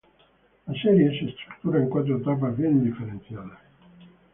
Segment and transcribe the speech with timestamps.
[0.65, 3.59] La serie se estructura en cuatro etapas bien diferenciadas.